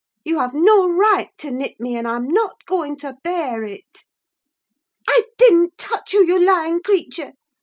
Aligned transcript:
You 0.25 0.39
have 0.39 0.55
no 0.55 0.89
right 0.89 1.29
to 1.37 1.51
nip 1.51 1.79
me, 1.79 1.95
and 1.95 2.07
I'm 2.07 2.27
not 2.27 2.65
going 2.65 2.97
to 3.01 3.17
bear 3.23 3.63
it." 3.63 3.99
"I 5.07 5.25
didn't 5.37 5.77
touch 5.77 6.11
you, 6.11 6.25
you 6.25 6.43
lying 6.43 6.81
creature!" 6.81 7.33